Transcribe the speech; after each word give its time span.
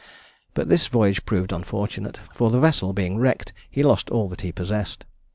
But 0.55 0.67
this 0.67 0.87
voyage 0.87 1.25
proved 1.27 1.51
unfortunate, 1.51 2.19
for 2.33 2.49
the 2.49 2.59
vessel 2.59 2.91
being 2.91 3.19
wrecked, 3.19 3.53
he 3.69 3.83
lost 3.83 4.09
all 4.09 4.27
that 4.29 4.41
he 4.41 4.51
possessed. 4.51 5.05